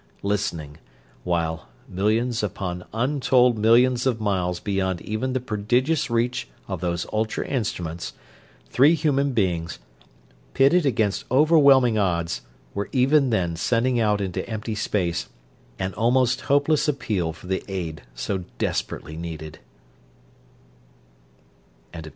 [0.23, 0.77] Listening
[1.23, 7.45] while, millions upon untold millions of miles beyond even the prodigious reach of those ultra
[7.47, 8.13] instruments,
[8.71, 9.77] three human beings,
[10.55, 12.41] pitted against overwhelming odds,
[12.73, 15.29] were even then sending out into empty space
[15.77, 19.59] an almost hopeless appeal for the aid so desperately needed!